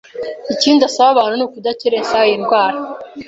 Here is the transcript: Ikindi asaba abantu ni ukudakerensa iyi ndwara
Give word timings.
Ikindi 0.53 0.81
asaba 0.89 1.15
abantu 1.19 1.35
ni 1.37 1.45
ukudakerensa 1.47 2.17
iyi 2.27 2.37
ndwara 2.41 2.77